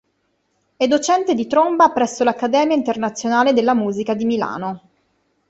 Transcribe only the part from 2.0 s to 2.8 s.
l'Accademia